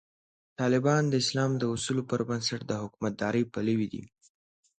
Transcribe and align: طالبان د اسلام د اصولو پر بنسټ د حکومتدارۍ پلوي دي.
طالبان 0.59 1.03
د 1.07 1.13
اسلام 1.23 1.51
د 1.57 1.63
اصولو 1.73 2.01
پر 2.11 2.21
بنسټ 2.29 2.61
د 2.67 2.71
حکومتدارۍ 2.83 3.43
پلوي 3.53 3.87
دي. 3.93 4.03